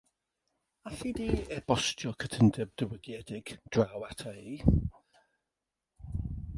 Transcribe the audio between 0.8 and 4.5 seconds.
Alli di e-bostio'r cytundeb diwygiedig draw ata